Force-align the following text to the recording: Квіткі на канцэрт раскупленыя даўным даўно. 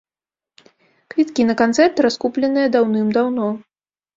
Квіткі 1.13 1.45
на 1.49 1.55
канцэрт 1.61 1.95
раскупленыя 2.07 2.67
даўным 2.77 3.07
даўно. 3.19 3.47